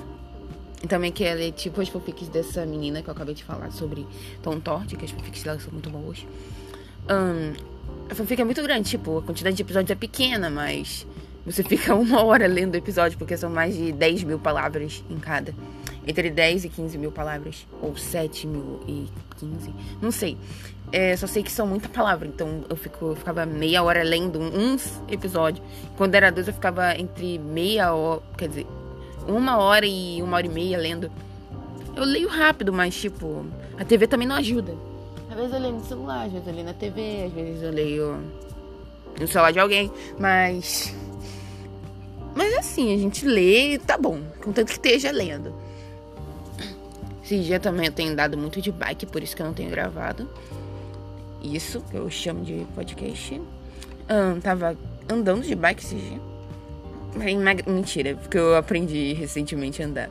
E 0.82 0.86
também 0.86 1.10
que 1.10 1.24
ela 1.24 1.42
é 1.42 1.50
tipo 1.50 1.80
as 1.80 1.88
fanfics 1.88 2.28
dessa 2.28 2.64
menina 2.64 3.02
que 3.02 3.08
eu 3.08 3.12
acabei 3.12 3.34
de 3.34 3.42
falar 3.42 3.70
sobre 3.72 4.06
Tom 4.42 4.60
Tort, 4.60 4.94
que 4.94 5.04
as 5.04 5.10
fanfics 5.10 5.42
dela 5.42 5.58
são 5.58 5.72
muito 5.72 5.90
boas. 5.90 6.24
Um, 7.08 7.77
a 8.10 8.14
fanfic 8.14 8.40
é 8.40 8.44
muito 8.44 8.62
grande, 8.62 8.88
tipo, 8.88 9.18
a 9.18 9.22
quantidade 9.22 9.56
de 9.56 9.62
episódios 9.62 9.90
é 9.90 9.94
pequena, 9.94 10.48
mas 10.48 11.06
Você 11.44 11.62
fica 11.64 11.94
uma 11.94 12.22
hora 12.22 12.46
lendo 12.46 12.74
o 12.74 12.76
episódio, 12.76 13.18
porque 13.18 13.36
são 13.36 13.50
mais 13.50 13.76
de 13.76 13.92
10 13.92 14.24
mil 14.24 14.38
palavras 14.38 15.04
em 15.10 15.18
cada. 15.18 15.54
Entre 16.06 16.30
10 16.30 16.64
e 16.64 16.68
15 16.68 16.98
mil 16.98 17.12
palavras. 17.12 17.66
Ou 17.82 17.96
7 17.96 18.46
mil 18.46 18.80
e 18.86 19.06
15. 19.36 19.74
Não 20.00 20.10
sei. 20.10 20.36
É, 20.90 21.14
só 21.16 21.26
sei 21.26 21.42
que 21.42 21.52
são 21.52 21.66
muita 21.66 21.86
palavra, 21.88 22.26
então 22.26 22.64
eu, 22.68 22.74
fico, 22.76 23.08
eu 23.08 23.16
ficava 23.16 23.44
meia 23.44 23.82
hora 23.82 24.02
lendo 24.02 24.40
uns 24.40 25.02
episódios. 25.06 25.62
Quando 25.98 26.14
era 26.14 26.30
dois, 26.30 26.48
eu 26.48 26.54
ficava 26.54 26.94
entre 26.96 27.38
meia 27.38 27.92
hora, 27.92 28.22
quer 28.38 28.48
dizer, 28.48 28.66
uma 29.26 29.58
hora 29.58 29.84
e 29.86 30.22
uma 30.22 30.38
hora 30.38 30.46
e 30.46 30.48
meia 30.48 30.78
lendo. 30.78 31.10
Eu 31.94 32.04
leio 32.04 32.28
rápido, 32.28 32.72
mas 32.72 32.98
tipo, 32.98 33.44
a 33.78 33.84
TV 33.84 34.06
também 34.06 34.26
não 34.26 34.36
ajuda. 34.36 34.74
Vezes 35.38 35.52
eu 35.52 35.60
leio 35.60 35.74
no 35.74 35.84
celular, 35.84 36.26
às 36.26 36.32
vezes 36.32 36.48
eu 36.48 36.52
leio 36.52 36.66
na 36.66 36.74
TV, 36.74 37.24
às 37.26 37.32
vezes 37.32 37.62
eu 37.62 37.70
leio 37.70 38.20
no 39.20 39.28
celular 39.28 39.52
de 39.52 39.60
alguém, 39.60 39.88
mas. 40.18 40.92
Mas 42.34 42.54
assim, 42.54 42.92
a 42.92 42.98
gente 42.98 43.24
lê, 43.24 43.78
tá 43.78 43.96
bom, 43.96 44.20
contanto 44.42 44.66
que 44.66 44.72
esteja 44.72 45.12
lendo. 45.12 45.54
Esse 47.22 47.38
dia 47.38 47.60
também 47.60 47.86
eu 47.86 47.92
tenho 47.92 48.10
andado 48.10 48.36
muito 48.36 48.60
de 48.60 48.72
bike, 48.72 49.06
por 49.06 49.22
isso 49.22 49.36
que 49.36 49.40
eu 49.40 49.46
não 49.46 49.54
tenho 49.54 49.70
gravado. 49.70 50.28
Isso, 51.40 51.82
que 51.82 51.96
eu 51.96 52.10
chamo 52.10 52.44
de 52.44 52.66
podcast. 52.74 53.40
Um, 54.10 54.40
tava 54.40 54.76
andando 55.08 55.42
de 55.42 55.54
bike 55.54 55.84
esse 55.84 55.94
dia. 55.94 56.20
Mentira, 57.64 58.16
porque 58.16 58.38
eu 58.38 58.56
aprendi 58.56 59.12
recentemente 59.12 59.84
a 59.84 59.86
andar. 59.86 60.10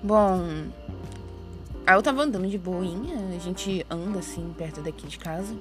Bom, 0.00 0.68
aí 1.84 1.96
eu 1.96 2.02
tava 2.02 2.22
andando 2.22 2.46
de 2.46 2.56
boinha, 2.56 3.16
a 3.34 3.38
gente 3.40 3.84
anda 3.90 4.20
assim 4.20 4.54
perto 4.56 4.80
daqui 4.80 5.08
de 5.08 5.18
casa. 5.18 5.56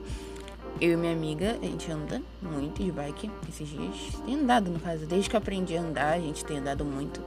Eu 0.79 0.91
e 0.91 0.95
minha 0.95 1.11
amiga, 1.11 1.57
a 1.59 1.65
gente 1.65 1.91
anda 1.91 2.21
muito 2.39 2.83
de 2.83 2.91
bike 2.91 3.31
esses 3.49 3.67
dias. 3.67 3.95
Tem 4.23 4.35
andado, 4.35 4.69
no 4.69 4.79
caso. 4.79 5.07
Desde 5.07 5.27
que 5.27 5.35
eu 5.35 5.39
aprendi 5.39 5.75
a 5.75 5.81
andar, 5.81 6.13
a 6.13 6.19
gente 6.19 6.45
tem 6.45 6.59
andado 6.59 6.85
muito. 6.85 7.19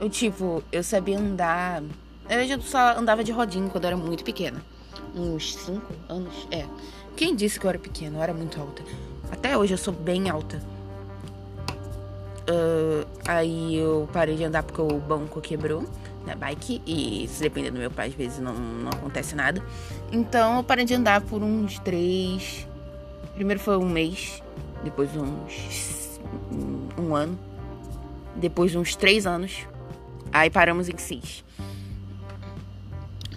Eu, 0.00 0.10
tipo, 0.10 0.62
eu 0.72 0.82
sabia 0.82 1.20
andar. 1.20 1.84
Eu 2.28 2.60
só 2.62 2.98
andava 2.98 3.22
de 3.22 3.30
rodinho 3.30 3.70
quando 3.70 3.84
eu 3.84 3.88
era 3.88 3.96
muito 3.96 4.24
pequena. 4.24 4.60
Uns 5.14 5.54
5 5.54 5.86
anos. 6.08 6.48
É. 6.50 6.66
Quem 7.16 7.36
disse 7.36 7.60
que 7.60 7.66
eu 7.66 7.68
era 7.68 7.78
pequena? 7.78 8.18
Eu 8.18 8.22
era 8.24 8.34
muito 8.34 8.60
alta. 8.60 8.82
Até 9.30 9.56
hoje 9.56 9.74
eu 9.74 9.78
sou 9.78 9.94
bem 9.94 10.28
alta. 10.28 10.60
Uh, 12.50 13.06
aí 13.24 13.76
eu 13.76 14.08
parei 14.12 14.34
de 14.34 14.42
andar 14.42 14.64
porque 14.64 14.80
o 14.80 14.98
banco 14.98 15.40
quebrou 15.40 15.84
na 16.28 16.36
bike 16.36 16.82
e 16.86 17.26
se 17.28 17.40
depender 17.40 17.70
do 17.70 17.78
meu 17.78 17.90
pai 17.90 18.08
às 18.08 18.14
vezes 18.14 18.38
não, 18.38 18.54
não 18.54 18.90
acontece 18.90 19.34
nada. 19.34 19.62
Então 20.12 20.58
eu 20.58 20.64
parei 20.64 20.84
de 20.84 20.94
andar 20.94 21.20
por 21.22 21.42
uns 21.42 21.78
três. 21.78 22.68
Primeiro 23.34 23.60
foi 23.60 23.76
um 23.76 23.88
mês, 23.88 24.42
depois 24.84 25.10
uns 25.16 26.20
um 26.98 27.14
ano, 27.14 27.38
depois 28.36 28.74
uns 28.74 28.94
três 28.94 29.26
anos. 29.26 29.66
Aí 30.32 30.50
paramos 30.50 30.88
em 30.88 30.96
seis. 30.98 31.44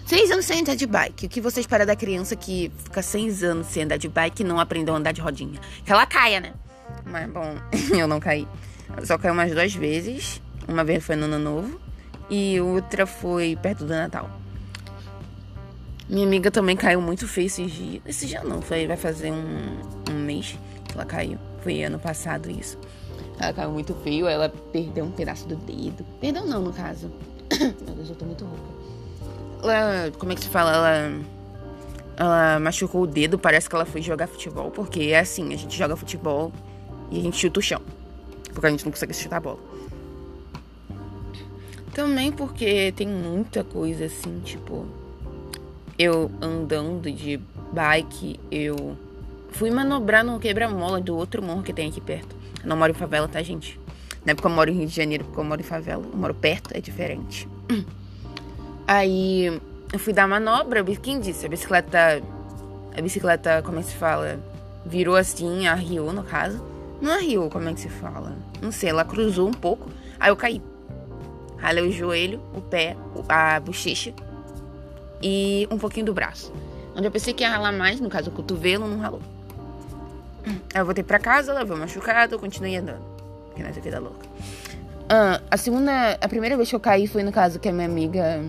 Seis 0.04 0.30
anos 0.30 0.44
sem 0.44 0.60
andar 0.60 0.76
de 0.76 0.86
bike. 0.86 1.26
O 1.26 1.28
que 1.28 1.40
você 1.40 1.60
espera 1.60 1.86
da 1.86 1.96
criança 1.96 2.36
que 2.36 2.70
fica 2.84 3.00
seis 3.00 3.42
anos 3.42 3.68
sem 3.68 3.84
andar 3.84 3.96
de 3.96 4.08
bike 4.08 4.42
e 4.42 4.44
não 4.44 4.60
aprendeu 4.60 4.94
a 4.94 4.98
andar 4.98 5.12
de 5.12 5.22
rodinha? 5.22 5.58
Que 5.84 5.90
ela 5.90 6.04
caia, 6.04 6.38
né? 6.38 6.52
Mas 7.06 7.30
bom, 7.30 7.56
eu 7.96 8.06
não 8.06 8.20
caí. 8.20 8.46
Só 9.04 9.16
caiu 9.16 9.32
umas 9.32 9.50
duas 9.50 9.74
vezes. 9.74 10.42
Uma 10.68 10.84
vez 10.84 11.02
foi 11.02 11.16
no 11.16 11.24
ano 11.24 11.38
novo 11.38 11.80
e 12.30 12.60
outra 12.60 13.06
foi 13.06 13.56
perto 13.60 13.84
do 13.84 13.92
Natal. 13.92 14.30
Minha 16.08 16.26
amiga 16.26 16.50
também 16.50 16.76
caiu 16.76 17.00
muito 17.00 17.26
feio 17.26 17.46
esses 17.46 17.70
dias. 17.70 18.02
Esse 18.06 18.26
dia 18.26 18.42
não, 18.44 18.60
foi, 18.60 18.86
vai 18.86 18.96
fazer 18.96 19.32
um, 19.32 19.80
um 20.10 20.18
mês 20.18 20.58
que 20.86 20.94
ela 20.94 21.06
caiu. 21.06 21.38
Foi 21.62 21.82
ano 21.82 21.98
passado 21.98 22.50
isso. 22.50 22.78
Ela 23.38 23.52
caiu 23.52 23.70
muito 23.70 23.94
feio, 24.04 24.26
ela 24.26 24.48
perdeu 24.48 25.04
um 25.04 25.10
pedaço 25.10 25.48
do 25.48 25.56
dedo. 25.56 26.04
Perdeu 26.20 26.44
não, 26.44 26.60
no 26.60 26.72
caso. 26.72 27.10
Meu 27.58 27.94
Deus, 27.94 28.10
eu 28.10 28.16
tô 28.16 28.24
muito 28.24 28.44
rouca. 28.44 28.62
Ela, 29.62 30.10
como 30.18 30.32
é 30.32 30.34
que 30.34 30.42
se 30.42 30.48
fala? 30.48 30.72
Ela, 30.72 31.20
ela 32.16 32.60
machucou 32.60 33.02
o 33.02 33.06
dedo, 33.06 33.38
parece 33.38 33.68
que 33.68 33.74
ela 33.74 33.86
foi 33.86 34.02
jogar 34.02 34.26
futebol. 34.26 34.70
Porque 34.70 35.00
é 35.12 35.20
assim, 35.20 35.52
a 35.52 35.56
gente 35.56 35.76
joga 35.76 35.96
futebol 35.96 36.52
e 37.10 37.18
a 37.18 37.22
gente 37.22 37.38
chuta 37.38 37.58
o 37.58 37.62
chão. 37.62 37.80
Porque 38.52 38.66
a 38.66 38.70
gente 38.70 38.84
não 38.84 38.92
consegue 38.92 39.14
chutar 39.14 39.38
a 39.38 39.40
bola. 39.40 39.71
Também 41.92 42.32
porque 42.32 42.92
tem 42.92 43.06
muita 43.06 43.62
coisa 43.62 44.06
assim, 44.06 44.40
tipo. 44.44 44.86
Eu 45.98 46.30
andando 46.40 47.12
de 47.12 47.38
bike, 47.72 48.40
eu 48.50 48.96
fui 49.50 49.70
manobrar 49.70 50.24
no 50.24 50.40
quebra-mola 50.40 51.00
do 51.00 51.14
outro 51.14 51.42
morro 51.42 51.62
que 51.62 51.72
tem 51.72 51.88
aqui 51.88 52.00
perto. 52.00 52.34
Eu 52.62 52.68
não 52.68 52.76
moro 52.76 52.92
em 52.92 52.94
favela, 52.94 53.28
tá, 53.28 53.42
gente? 53.42 53.78
Não 54.24 54.32
é 54.32 54.34
porque 54.34 54.46
eu 54.46 54.52
moro 54.52 54.70
em 54.70 54.78
Rio 54.78 54.86
de 54.86 54.94
Janeiro, 54.94 55.24
porque 55.24 55.38
eu 55.38 55.44
moro 55.44 55.60
em 55.60 55.64
favela. 55.64 56.02
Eu 56.02 56.16
moro 56.16 56.34
perto, 56.34 56.70
é 56.74 56.80
diferente. 56.80 57.46
Aí 58.88 59.60
eu 59.92 59.98
fui 59.98 60.12
dar 60.12 60.26
manobra, 60.26 60.82
quem 60.84 61.20
disse? 61.20 61.46
A 61.46 61.48
bicicleta. 61.48 62.22
A 62.96 63.00
bicicleta, 63.00 63.62
como 63.62 63.78
é 63.78 63.82
que 63.82 63.88
se 63.88 63.96
fala? 63.96 64.40
Virou 64.84 65.16
assim, 65.16 65.66
arriou 65.66 66.12
no 66.12 66.22
caso. 66.22 66.62
Não 67.00 67.12
arriou, 67.12 67.50
como 67.50 67.68
é 67.68 67.74
que 67.74 67.80
se 67.80 67.88
fala? 67.88 68.36
Não 68.60 68.72
sei, 68.72 68.90
ela 68.90 69.04
cruzou 69.04 69.48
um 69.48 69.52
pouco. 69.52 69.90
Aí 70.18 70.30
eu 70.30 70.36
caí. 70.36 70.62
Ralei 71.62 71.88
o 71.88 71.92
joelho, 71.92 72.42
o 72.54 72.60
pé, 72.60 72.96
a 73.28 73.60
bochecha 73.60 74.12
e 75.22 75.68
um 75.70 75.78
pouquinho 75.78 76.06
do 76.06 76.12
braço. 76.12 76.52
Onde 76.94 77.06
eu 77.06 77.10
pensei 77.10 77.32
que 77.32 77.42
ia 77.42 77.50
ralar 77.50 77.72
mais, 77.72 78.00
no 78.00 78.10
caso 78.10 78.30
o 78.30 78.32
cotovelo, 78.32 78.86
não 78.86 78.98
ralou. 78.98 79.22
Aí 80.44 80.80
eu 80.80 80.84
voltei 80.84 81.04
pra 81.04 81.18
casa, 81.18 81.54
levei 81.54 81.76
machucado, 81.76 82.38
continuei 82.38 82.76
andando. 82.76 83.02
Porque 83.46 83.62
nessa 83.62 83.80
vida 83.80 84.00
louca. 84.00 84.26
Ah, 85.08 85.40
a 85.50 85.56
segunda, 85.56 86.18
a 86.20 86.28
primeira 86.28 86.56
vez 86.56 86.68
que 86.68 86.74
eu 86.74 86.80
caí 86.80 87.06
foi 87.06 87.22
no 87.22 87.30
caso 87.30 87.60
que 87.60 87.68
a 87.68 87.72
minha 87.72 87.86
amiga 87.86 88.42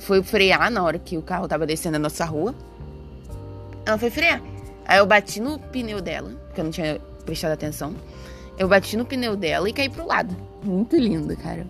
foi 0.00 0.22
frear 0.22 0.70
na 0.70 0.82
hora 0.82 0.98
que 0.98 1.16
o 1.16 1.22
carro 1.22 1.46
tava 1.46 1.66
descendo 1.66 1.96
a 1.96 2.00
nossa 2.00 2.24
rua. 2.24 2.54
Ela 3.86 3.96
foi 3.96 4.10
frear. 4.10 4.42
Aí 4.86 4.98
eu 4.98 5.06
bati 5.06 5.40
no 5.40 5.58
pneu 5.58 6.00
dela, 6.00 6.32
porque 6.46 6.60
eu 6.60 6.64
não 6.64 6.70
tinha 6.72 7.00
prestado 7.24 7.52
atenção. 7.52 7.94
Eu 8.58 8.68
bati 8.68 8.96
no 8.96 9.04
pneu 9.04 9.36
dela 9.36 9.68
e 9.68 9.72
caí 9.72 9.88
pro 9.88 10.06
lado. 10.06 10.36
Muito 10.62 10.96
lindo, 10.96 11.36
cara. 11.36 11.66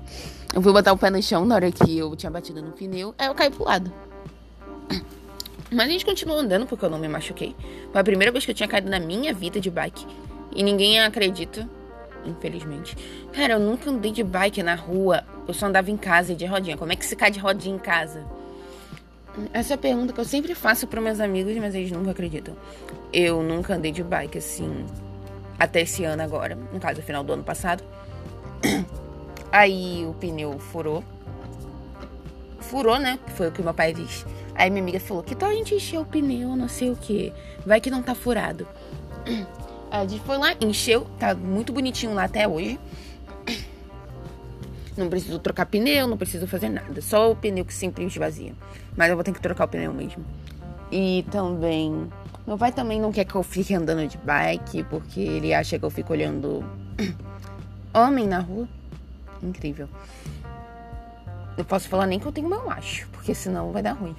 Eu 0.52 0.60
fui 0.60 0.72
botar 0.72 0.92
o 0.92 0.98
pé 0.98 1.10
no 1.10 1.22
chão 1.22 1.44
na 1.44 1.54
hora 1.54 1.70
que 1.70 1.96
eu 1.96 2.16
tinha 2.16 2.30
batido 2.30 2.60
no 2.60 2.72
pneu, 2.72 3.14
aí 3.16 3.28
eu 3.28 3.34
caí 3.34 3.50
pro 3.50 3.64
lado. 3.64 3.92
Mas 5.70 5.86
a 5.86 5.90
gente 5.92 6.04
continuou 6.04 6.40
andando 6.40 6.66
porque 6.66 6.84
eu 6.84 6.90
não 6.90 6.98
me 6.98 7.06
machuquei. 7.06 7.54
Foi 7.92 8.00
a 8.00 8.04
primeira 8.04 8.32
vez 8.32 8.44
que 8.44 8.50
eu 8.50 8.54
tinha 8.54 8.68
caído 8.68 8.90
na 8.90 8.98
minha 8.98 9.32
vida 9.32 9.60
de 9.60 9.70
bike. 9.70 10.04
E 10.52 10.64
ninguém 10.64 10.98
acredita, 10.98 11.68
infelizmente. 12.26 12.96
Cara, 13.32 13.52
eu 13.52 13.60
nunca 13.60 13.88
andei 13.88 14.10
de 14.10 14.24
bike 14.24 14.64
na 14.64 14.74
rua. 14.74 15.22
Eu 15.46 15.54
só 15.54 15.66
andava 15.66 15.88
em 15.88 15.96
casa 15.96 16.34
de 16.34 16.44
rodinha. 16.44 16.76
Como 16.76 16.92
é 16.92 16.96
que 16.96 17.06
se 17.06 17.14
cai 17.14 17.30
de 17.30 17.38
rodinha 17.38 17.76
em 17.76 17.78
casa? 17.78 18.26
Essa 19.52 19.74
é 19.74 19.76
a 19.76 19.78
pergunta 19.78 20.12
que 20.12 20.18
eu 20.18 20.24
sempre 20.24 20.56
faço 20.56 20.88
para 20.88 21.00
meus 21.00 21.20
amigos, 21.20 21.56
mas 21.58 21.76
eles 21.76 21.92
nunca 21.92 22.10
acreditam. 22.10 22.56
Eu 23.12 23.40
nunca 23.40 23.76
andei 23.76 23.92
de 23.92 24.02
bike 24.02 24.38
assim 24.38 24.84
até 25.60 25.82
esse 25.82 26.02
ano 26.04 26.22
agora, 26.22 26.56
no 26.72 26.80
caso, 26.80 27.02
final 27.02 27.22
do 27.22 27.34
ano 27.34 27.44
passado. 27.44 27.84
Aí 29.52 30.06
o 30.06 30.14
pneu 30.14 30.58
furou. 30.58 31.04
Furou, 32.60 32.98
né? 32.98 33.18
Foi 33.36 33.48
o 33.48 33.52
que 33.52 33.62
meu 33.62 33.74
pai 33.74 33.92
disse. 33.92 34.24
Aí 34.54 34.70
minha 34.70 34.82
amiga 34.82 34.98
falou: 34.98 35.22
Que 35.22 35.34
tal 35.34 35.50
a 35.50 35.52
gente 35.52 35.74
encher 35.74 35.98
o 35.98 36.04
pneu, 36.04 36.56
não 36.56 36.66
sei 36.66 36.90
o 36.90 36.96
que. 36.96 37.30
Vai 37.66 37.78
que 37.78 37.90
não 37.90 38.02
tá 38.02 38.14
furado. 38.14 38.66
Aí 39.90 40.04
a 40.04 40.06
gente 40.06 40.22
foi 40.24 40.38
lá, 40.38 40.54
encheu, 40.60 41.04
tá 41.18 41.34
muito 41.34 41.72
bonitinho 41.72 42.14
lá 42.14 42.24
até 42.24 42.46
hoje. 42.48 42.78
Não 44.96 45.08
preciso 45.08 45.38
trocar 45.38 45.66
pneu, 45.66 46.06
não 46.06 46.16
preciso 46.16 46.46
fazer 46.46 46.68
nada. 46.68 47.00
Só 47.00 47.30
o 47.30 47.36
pneu 47.36 47.64
que 47.64 47.72
sempre 47.72 48.04
esvazia. 48.04 48.52
Mas 48.96 49.08
eu 49.08 49.16
vou 49.16 49.24
ter 49.24 49.32
que 49.32 49.40
trocar 49.40 49.64
o 49.64 49.68
pneu 49.68 49.94
mesmo. 49.94 50.24
E 50.92 51.24
também. 51.30 52.08
Meu 52.46 52.56
pai 52.58 52.72
também 52.72 53.00
não 53.00 53.12
quer 53.12 53.24
que 53.24 53.34
eu 53.34 53.42
fique 53.42 53.74
andando 53.74 54.06
de 54.08 54.18
bike, 54.18 54.82
porque 54.84 55.20
ele 55.20 55.54
acha 55.54 55.78
que 55.78 55.84
eu 55.84 55.90
fico 55.90 56.12
olhando 56.12 56.64
homem 57.94 58.26
na 58.26 58.40
rua. 58.40 58.68
Incrível. 59.42 59.88
Eu 61.56 61.64
posso 61.64 61.88
falar 61.88 62.06
nem 62.06 62.18
que 62.18 62.26
eu 62.26 62.32
tenho 62.32 62.48
meu 62.48 62.64
macho, 62.64 63.06
porque 63.12 63.34
senão 63.34 63.70
vai 63.72 63.82
dar 63.82 63.92
ruim. 63.92 64.16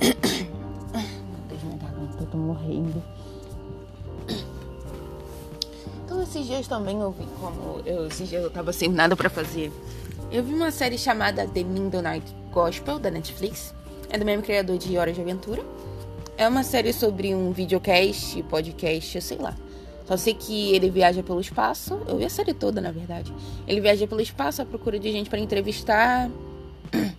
Meu 0.00 0.14
Deus, 1.48 1.62
minha 1.62 1.78
garganta, 1.78 2.22
eu 2.22 2.26
tô 2.26 2.38
morrendo. 2.38 3.02
Então 6.04 6.22
esses 6.22 6.46
dias 6.46 6.68
também 6.68 7.00
eu 7.00 7.10
vi 7.10 7.26
como. 7.40 7.80
Eu, 7.84 8.06
esses 8.06 8.28
dias 8.28 8.42
eu 8.42 8.50
tava 8.50 8.72
sem 8.72 8.88
nada 8.88 9.16
pra 9.16 9.28
fazer. 9.28 9.72
Eu 10.30 10.44
vi 10.44 10.54
uma 10.54 10.70
série 10.70 10.96
chamada 10.96 11.46
The 11.46 11.64
Midnight 11.64 12.34
Gospel 12.52 12.98
da 12.98 13.10
Netflix. 13.10 13.74
É 14.08 14.18
do 14.18 14.24
mesmo 14.24 14.42
criador 14.42 14.78
de 14.78 14.96
Hora 14.96 15.12
de 15.12 15.20
Aventura. 15.20 15.64
É 16.38 16.46
uma 16.46 16.62
série 16.62 16.92
sobre 16.92 17.34
um 17.34 17.50
videocast, 17.50 18.42
podcast, 18.44 19.20
sei 19.20 19.38
lá. 19.38 19.54
Só 20.06 20.16
sei 20.16 20.34
que 20.34 20.74
ele 20.74 20.88
viaja 20.90 21.22
pelo 21.22 21.40
espaço. 21.40 22.00
Eu 22.06 22.16
vi 22.18 22.24
a 22.24 22.30
série 22.30 22.54
toda, 22.54 22.80
na 22.80 22.92
verdade. 22.92 23.32
Ele 23.66 23.80
viaja 23.80 24.06
pelo 24.06 24.20
espaço 24.20 24.62
à 24.62 24.64
procura 24.64 24.98
de 24.98 25.10
gente 25.10 25.28
para 25.28 25.40
entrevistar. 25.40 26.30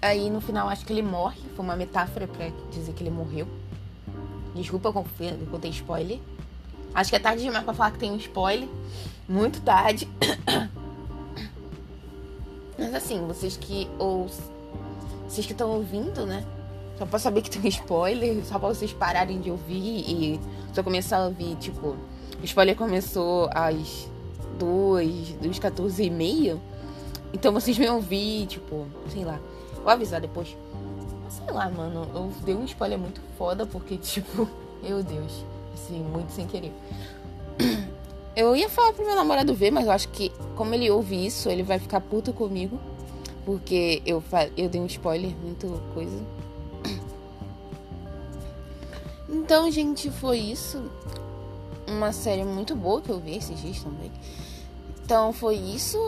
Aí 0.00 0.30
no 0.30 0.40
final 0.40 0.68
acho 0.68 0.86
que 0.86 0.92
ele 0.92 1.02
morre. 1.02 1.40
Foi 1.54 1.64
uma 1.64 1.76
metáfora 1.76 2.26
pra 2.26 2.48
dizer 2.70 2.92
que 2.94 3.02
ele 3.02 3.10
morreu. 3.10 3.46
Desculpa, 4.54 4.88
eu 4.88 5.46
contei 5.50 5.70
spoiler. 5.70 6.18
Acho 6.94 7.10
que 7.10 7.16
é 7.16 7.18
tarde 7.18 7.42
demais 7.42 7.64
pra 7.64 7.74
falar 7.74 7.90
que 7.90 7.98
tem 7.98 8.10
um 8.10 8.16
spoiler. 8.16 8.68
Muito 9.28 9.60
tarde. 9.60 10.08
Mas 12.78 12.94
assim, 12.94 13.26
vocês 13.26 13.58
que 13.58 13.86
ou 13.98 14.26
vocês 15.30 15.46
que 15.46 15.52
estão 15.52 15.70
ouvindo, 15.70 16.26
né? 16.26 16.44
Só 16.98 17.06
pra 17.06 17.18
saber 17.18 17.42
que 17.42 17.50
tem 17.50 17.68
spoiler, 17.68 18.44
só 18.44 18.58
pra 18.58 18.68
vocês 18.68 18.92
pararem 18.92 19.40
de 19.40 19.50
ouvir 19.50 19.74
e 19.76 20.40
só 20.74 20.82
começar 20.82 21.18
a 21.18 21.26
ouvir, 21.26 21.56
tipo, 21.56 21.96
o 22.40 22.44
spoiler 22.44 22.76
começou 22.76 23.48
às 23.54 24.08
2, 24.58 25.36
2, 25.40 25.58
14 25.58 26.02
e 26.02 26.10
meia. 26.10 26.58
Então 27.32 27.52
vocês 27.52 27.78
vão 27.78 27.96
ouvir, 27.96 28.46
tipo, 28.46 28.86
sei 29.08 29.24
lá. 29.24 29.38
Vou 29.76 29.88
avisar 29.88 30.20
depois. 30.20 30.56
Sei 31.28 31.54
lá, 31.54 31.70
mano. 31.70 32.08
Eu 32.12 32.32
dei 32.44 32.54
um 32.54 32.64
spoiler 32.64 32.98
muito 32.98 33.20
foda 33.38 33.64
porque, 33.64 33.96
tipo, 33.98 34.48
meu 34.82 35.02
Deus. 35.02 35.44
Assim, 35.72 36.00
muito 36.00 36.32
sem 36.32 36.46
querer. 36.46 36.72
Eu 38.34 38.56
ia 38.56 38.68
falar 38.68 38.92
pro 38.92 39.06
meu 39.06 39.14
namorado 39.14 39.54
ver, 39.54 39.70
mas 39.70 39.86
eu 39.86 39.92
acho 39.92 40.08
que, 40.08 40.32
como 40.56 40.74
ele 40.74 40.90
ouve 40.90 41.24
isso, 41.24 41.48
ele 41.48 41.62
vai 41.62 41.78
ficar 41.78 42.00
puto 42.00 42.32
comigo. 42.32 42.78
Porque 43.44 44.02
eu, 44.04 44.22
eu 44.56 44.68
dei 44.68 44.80
um 44.80 44.86
spoiler, 44.86 45.34
muito 45.36 45.80
coisa. 45.94 46.24
Então, 49.28 49.70
gente, 49.70 50.10
foi 50.10 50.38
isso. 50.38 50.82
Uma 51.86 52.12
série 52.12 52.44
muito 52.44 52.74
boa 52.76 53.00
que 53.00 53.10
eu 53.10 53.18
vi 53.18 53.36
esses 53.36 53.60
dias 53.60 53.82
também. 53.82 54.10
Então 55.10 55.32
foi 55.32 55.56
isso. 55.56 55.98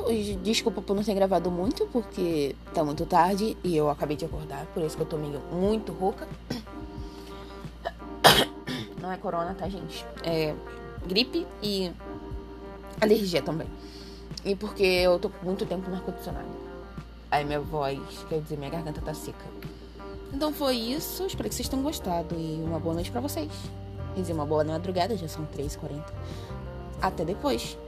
Desculpa 0.45 0.81
por 0.81 0.95
não 0.95 1.03
ter 1.03 1.13
gravado 1.15 1.51
muito, 1.51 1.89
porque 1.89 2.55
tá 2.73 2.85
muito 2.85 3.05
tarde 3.05 3.57
e 3.65 3.77
eu 3.77 3.91
acabei 3.91 4.17
de 4.17 4.25
acordar, 4.25 4.65
por 4.67 4.81
isso 4.81 4.97
que 4.97 5.03
eu 5.03 5.07
tô 5.07 5.17
meio 5.17 5.41
muito 5.51 5.91
rouca. 5.93 6.29
Não 9.03 9.11
é 9.11 9.17
corona, 9.17 9.55
tá, 9.55 9.69
gente? 9.69 10.07
É 10.23 10.55
gripe 11.05 11.45
e 11.61 11.91
alergia 13.01 13.43
também. 13.43 13.67
E 14.45 14.55
porque 14.55 14.85
eu 14.85 15.19
tô 15.19 15.33
muito 15.43 15.67
tempo 15.67 15.91
no 15.91 15.97
ar-condicionado. 15.97 16.47
Aí 17.33 17.47
minha 17.47 17.61
voz, 17.61 17.99
quer 18.29 18.43
dizer, 18.43 18.59
minha 18.59 18.71
garganta 18.71 19.01
tá 19.01 19.15
seca. 19.15 19.47
Então 20.35 20.53
foi 20.53 20.77
isso. 20.77 21.25
Espero 21.25 21.49
que 21.49 21.55
vocês 21.55 21.67
tenham 21.67 21.83
gostado. 21.83 22.35
E 22.35 22.63
uma 22.63 22.79
boa 22.79 22.95
noite 22.95 23.11
pra 23.11 23.23
vocês. 23.23 23.51
Quer 24.15 24.21
dizer, 24.21 24.35
uma 24.35 24.45
boa 24.45 24.63
madrugada, 24.63 25.17
já 25.17 25.27
são 25.27 25.47
3h40. 25.47 26.05
Até 27.01 27.25
depois. 27.25 27.79